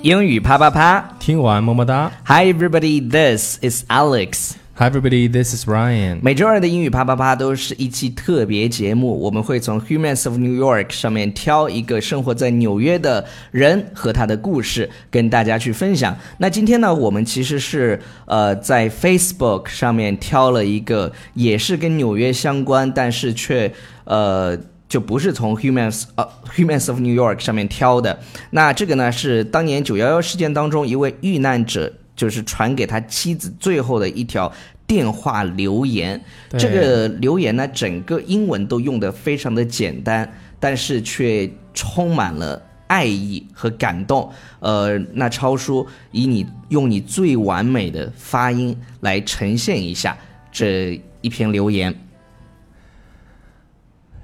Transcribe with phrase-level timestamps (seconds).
[0.00, 2.10] 英语啪啪啪，听完么么哒。
[2.24, 4.52] Hi everybody, this is Alex.
[4.76, 6.20] Hi everybody, this is Ryan。
[6.22, 16.16] 每周二的英语啪啪啪都是一期特别节目，我们会从 Humans of New York 上面挑一个生活在纽约的人和他的故事，跟大家去分享。
[16.38, 23.70] 那今天呢，我们其实是呃在 Facebook 上面挑了一个，也是跟纽约相关，但是却
[24.04, 24.58] 呃。
[24.94, 28.16] 就不是从 Humans 呃 Humans of New York 上面挑的。
[28.50, 34.52] 那这个呢是当年九幺幺事件当中一位遇难者，就是传给他妻子最后的一条
[34.86, 36.22] 电话留言。
[36.56, 44.30] 这个留言呢，整个英文都用的非常的简单，但是却充满了爱意和感动。
[44.60, 50.16] 呃，那超叔以你用你最完美的发音来呈现一下
[50.52, 51.92] 这一篇留言。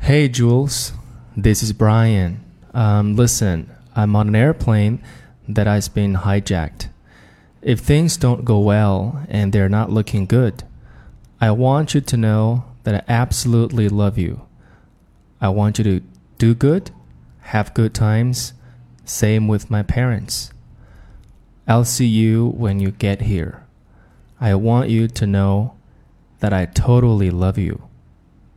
[0.02, 0.92] Hey Jules,
[1.36, 2.42] this is Brian.
[2.72, 5.02] Um, listen, I'm on an airplane
[5.46, 6.88] that has been hijacked.
[7.60, 10.64] If things don't go well and they're not looking good,
[11.38, 14.40] I want you to know that I absolutely love you.
[15.38, 16.00] I want you to
[16.38, 16.90] do good,
[17.40, 18.54] have good times,
[19.04, 20.50] same with my parents.
[21.68, 23.64] I'll see you when you get here.
[24.40, 25.74] I want you to know
[26.40, 27.82] that I totally love you.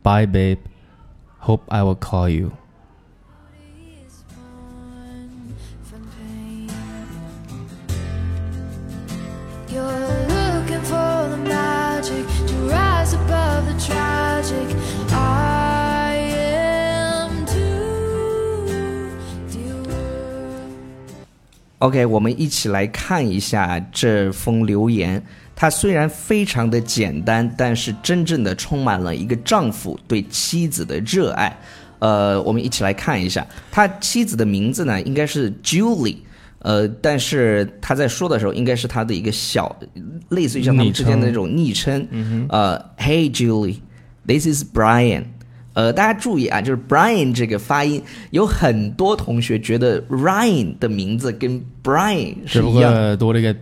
[0.02, 0.58] Bye, babe.
[1.44, 2.52] Hope I will call you.
[9.68, 14.74] You're looking for the magic to rise above the tragic.
[15.12, 18.70] I am too.
[19.50, 20.72] Dear world.
[21.80, 25.22] OK，我们一起来看一下这封留言。
[25.56, 31.56] 它虽然非常的简单，但是真正的充满了一个丈夫对妻子的热爱。
[32.00, 36.16] 呃，我们一起来看一下，他妻子的名字呢，应该是 Julie。
[36.58, 39.74] 呃，但是他在说的时候，应该是他的一个小，
[40.30, 42.06] 类似于像他们之间的那种昵称。
[42.48, 45.24] 呃，Hey Julie，this is Brian。
[45.74, 53.08] 呃，大家注意啊，就是 Brian 这个发音，有很多同学觉得 Ryan 的名字跟 Brian 是不一样的。
[53.08, 53.54] 过多了一个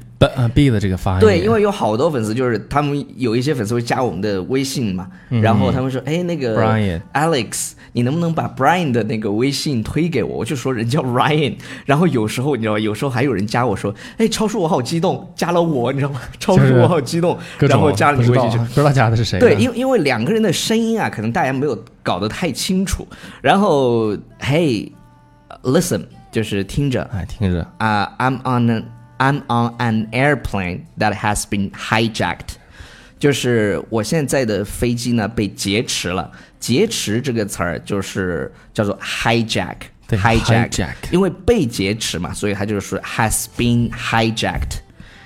[0.55, 1.21] b 的这个发音。
[1.21, 10.39] 对，因为有好多粉丝就是他们有一些粉丝会加我们的微信嘛，然后他们说，哎，那个 Brian Alex，你能不能把 Brian 的那个微信推给我？
[10.39, 12.81] 我就说人叫 Ryan，然后有时候你知道吗？
[12.81, 16.21] 有时候还有人加我说，哎，超叔我好激动，加了我，你知道吗？
[16.39, 19.39] 超叔我好激动，然后加了你微信去不知道加的是谁。
[19.39, 23.07] 对，因因为两个人的声音啊，可能大家没有搞得太清楚。
[23.41, 28.85] 然后，Hey，listen，就是听着哎，听着，啊、i m on an
[29.23, 32.57] I'm on an airplane that has been hijacked，
[33.21, 36.33] 就是我现在的飞机呢被劫持了。
[36.59, 39.77] 劫持这个词儿就是叫做 hijack。
[40.09, 44.81] 对 hijack，hijack 因为被劫持嘛，所以它就是 has been hijacked。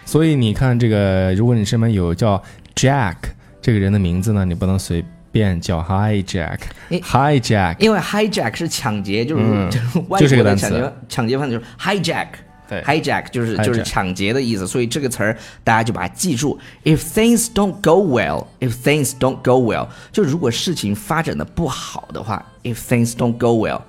[0.04, 2.42] 所以你看这个，如果你身边有叫
[2.74, 3.16] Jack
[3.62, 5.02] 这个人的名字呢，你不能随
[5.32, 6.58] 便叫 Hi Jack。
[6.90, 12.26] 诶 Hi Jack，因为 hijack 是抢劫，就是、嗯就是外国的抢劫抢劫犯就是 hijack。
[12.69, 16.57] 对 hijack 就是就是 hijack 抢劫的意思，所以这个词儿大家就把它记住。
[16.83, 23.81] If things don't go well, if things don't go well，就如果事情发展的不好的话，if things don't go well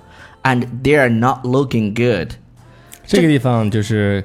[0.43, 2.33] and they are not looking good，
[3.07, 4.23] 这个地方就是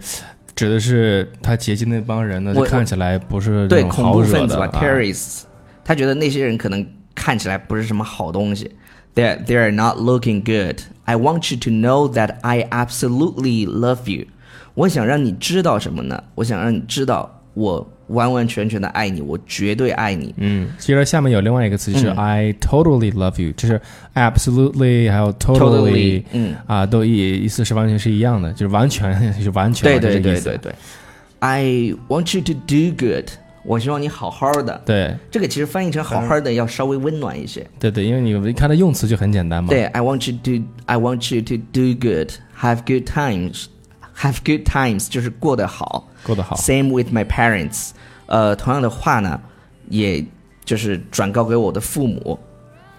[0.57, 5.49] 指的是他劫机那帮人呢，我就看起来不是对恐那种好惹怖分子吧、的啊 t e r r o r i s t
[5.85, 8.73] 他觉得那些人可能看起来不是什么好东西。
[9.15, 10.81] They they are not looking good.
[11.05, 14.27] I want you to know that I absolutely love you.
[14.74, 16.24] 我想让你知道什么呢？
[16.36, 20.34] 我想让你知道我完完全全的爱你，我绝对爱你。
[20.38, 23.80] 嗯，其实下面有另外一个词就是 I totally love you，就是
[24.16, 30.74] absolutely 还有 Totally，嗯啊，都意意思是完全是一样的，就是完全就 是完全对对对对对。
[31.40, 33.26] I want you to do good.
[33.66, 34.82] 我希望你好好的。
[34.86, 37.66] 对这个其实翻译成好好的要稍微温暖一些。
[37.80, 39.70] 对对，因为你一看它用词就很简单嘛。
[39.70, 43.68] 对，I want you to I want you to do good, have good times,
[44.24, 46.08] have good times 就是过得好。
[46.24, 46.56] 过得好。
[46.56, 47.90] Same with my parents，
[48.26, 49.40] 呃，同样的话呢，
[49.90, 50.26] 也
[50.66, 52.40] 就是转告给我的父母。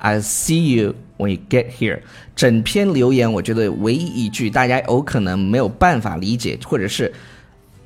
[0.02, 2.00] I'll see you when you get here。
[2.36, 7.10] 整篇留言，我觉得唯一一句大家有可能没有办法理解，或者是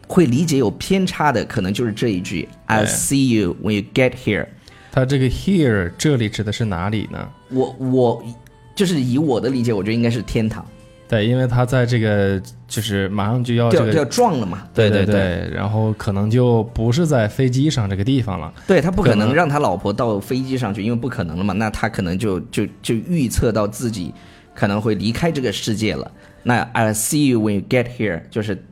[0.08, 4.46] 会理解有偏差的，可能就是这一句 I'll see you when you get here。
[4.90, 7.28] 它这个 here 这里指的是哪里呢？
[7.50, 8.24] 我我
[8.74, 10.66] 就是以我的理解，我觉得应该是天堂。
[11.08, 14.04] 对，因为他在这个就是马上就要这就要。
[14.04, 14.64] 撞了嘛。
[14.74, 18.52] 对对对，然后可能就不是在飞机上这个地方了。
[18.66, 21.54] 对他不可可能能让他老婆到飞机上去，因为不可能了嘛。
[21.54, 24.12] 那他可能就就就预测到自己
[24.54, 26.10] 可能会离开这个世界了。
[26.42, 28.62] 那 I'll see you when you get here，就是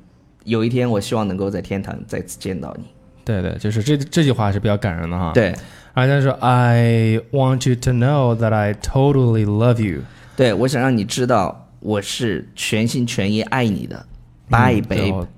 [0.44, 2.85] 有一天我希望能够在天堂再次见到你。
[3.25, 5.55] 对对，就是这这句话是比较感人的哈。，对，
[5.94, 10.03] 而且他说，I want you to know that I totally love you。
[10.37, 14.05] 对我想让你知道我是全心全意爱你的。
[14.49, 15.29] Bye 嗯对 babe，、我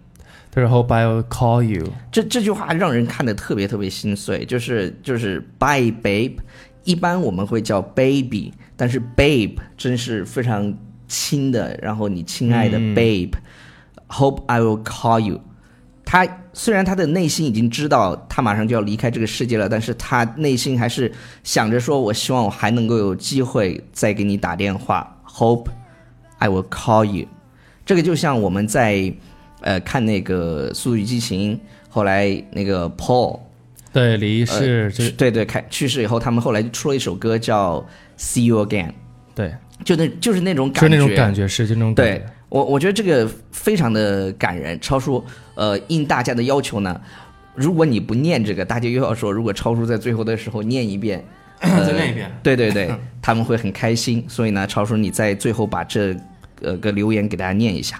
[0.51, 1.93] 他说 Hope I will call you。
[2.11, 6.39] 这这句话让人看得特别特别心碎，就是就是 Bye babe，
[6.85, 10.75] 一般我们会叫 baby，但是 babe 真是非常
[11.07, 15.43] 亲的，然后你亲爱的嗯 babe，Hope I will call you。
[16.07, 21.13] 他虽然他的内心已经知道他马上就要离开这个世界了，但是他内心还是
[21.45, 25.15] 想着说，我希望我还能够有机会再给你打电话。
[25.27, 25.69] Hope
[26.39, 27.27] I will call you。
[27.85, 29.13] 这个就像我们在
[29.61, 31.57] 呃看那个《速度与激情》，
[31.89, 33.41] 后来那个 Paul
[33.93, 37.81] 对，离世就对对开去世以后，他们后来就出了一首歌叫
[38.19, 38.89] 《See You Again》，
[39.35, 39.55] 对，
[39.85, 42.27] 就那就是那种就是感觉，那种感觉，是就那种感对觉。
[42.51, 44.79] 我，我觉得这个非常的感人。
[44.81, 45.25] 超叔，
[45.55, 47.01] 呃，应大家的要求呢，
[47.55, 51.25] 如果你不念这个，大家又要说，如果超叔在最后的时候念一遍，
[51.60, 54.26] 呃、 再念一遍对对对，他们会很开心。
[54.28, 56.16] 所以呢，超叔你在最后把这
[56.62, 58.00] 呃个留言给大家念一下。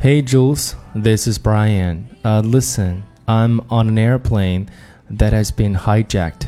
[0.00, 2.04] Hey Jules, this is Brian.
[2.22, 4.66] Uh, listen, I'm on an airplane
[5.10, 6.46] that has been hijacked.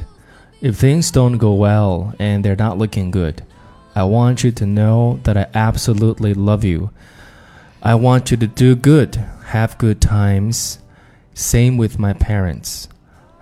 [0.63, 3.43] If things don't go well and they're not looking good,
[3.95, 6.91] I want you to know that I absolutely love you.
[7.83, 10.79] I want you to do good, have good times.
[11.35, 12.89] Same with my parents.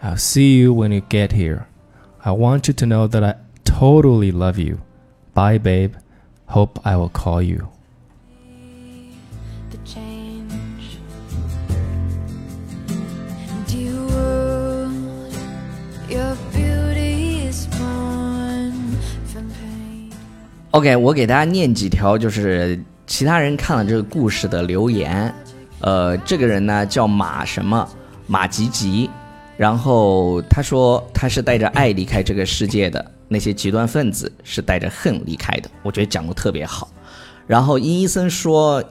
[0.02, 1.66] I'll see you when you get here.
[2.24, 3.34] I want you to know that I
[3.64, 4.78] totally love you.
[5.34, 5.94] Bye, babe.
[6.46, 7.68] Hope I will call you.
[9.70, 10.98] the change.
[13.66, 14.92] Dear world,
[16.08, 18.72] your beauty is born
[19.26, 20.10] from pain.
[20.72, 25.32] OK，我给大家念几条，就是其他人看了这个故事的留言。
[25.80, 27.88] 呃，这个人呢叫马什么
[28.26, 29.08] 马吉吉，
[29.57, 35.69] 然后他说他是带着爱离开这个世界的，那些极端分子是带着恨离开的。
[35.81, 36.89] 我觉得讲的特别好。
[37.47, 38.83] 然后殷医生说，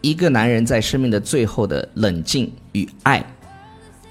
[0.00, 3.24] 一个男人在生命的最后的冷静与爱。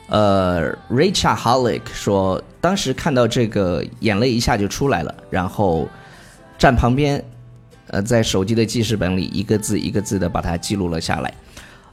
[0.10, 5.88] 呃，Richard Hollick 说，当时看到这个，眼泪一下就出来了，然后
[6.58, 7.22] 站旁边，
[7.88, 11.34] 呃，在手机的记事本里一个字一个字的把它记录了下来。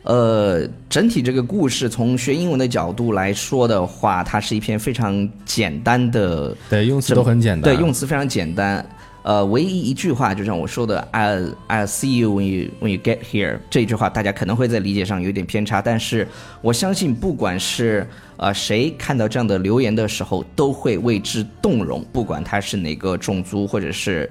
[0.05, 7.63] 呃，整体这个故事从学英文的角度来说的话，它是一篇非常简单的，对，用词都很简单。
[7.63, 8.85] 对，用词非常简单。
[9.23, 16.29] 呃，唯一一句话就像我说的，I I see you when you when you get here 这句话，大家可能会在理解上有点偏差，但是
[16.61, 18.07] 我相信，不管是
[18.37, 24.31] 呃谁看到这样的留言的时候，都会为之动容，不管他是哪个种族或者是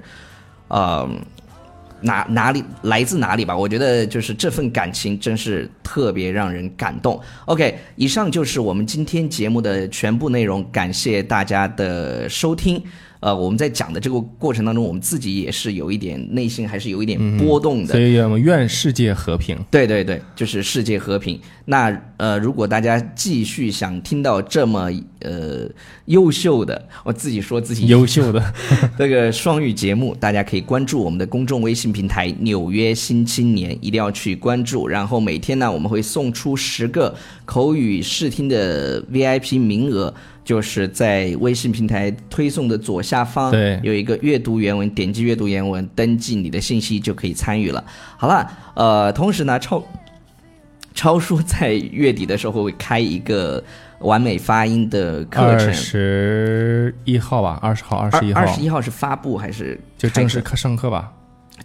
[0.68, 1.10] 呃
[2.04, 7.20] 哪哪里来自哪里吧，我觉得就是这份感情真是特别让人感动。
[7.46, 12.82] OK，以上就是我们今天节目的全部内容，感谢大家的收听。
[13.24, 17.92] 呃，我们在讲的这个过程当中，我们自己也是有一点内心还是有一点波动的。
[17.94, 19.56] 所以我们愿世界和平。
[19.70, 21.40] 对对对，就是世界和平。
[21.64, 24.90] 那呃，如果大家继续想听到这么
[25.20, 25.66] 呃
[26.04, 28.54] 优秀的，我自己说自己优秀的，
[28.98, 34.86] 这个双语节目，大家可以关注我们的公众微信平台《纽约新青年》，一定要去关注。
[34.86, 37.14] 然后每天呢，我们会送出十个
[37.46, 40.12] 口语试听的 VIP 名额，
[40.44, 47.82] 就是在微信平台推送的左下方，对有一个阅读原文，点击阅读原文，登记你的信息就可以参与了。
[48.18, 49.82] 好了，呃，同时呢，超
[50.92, 53.62] 超叔在月底的时候会开一个
[54.00, 55.72] 完美发音的课程二程。
[55.72, 61.10] 十一号吧，二十号，二十一号二十一号是发布还是就正式课上课吧。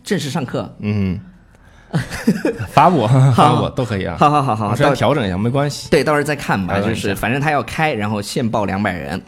[0.04, 0.74] 正式上课？
[0.80, 1.20] 嗯，
[2.72, 4.16] 发我 发我都可以啊。
[4.20, 5.90] 好好好好，我是到要调整一下，没关系。
[5.90, 6.80] 对，到时候再看吧。
[6.80, 9.22] 就是反正他要开，然后限报两百人。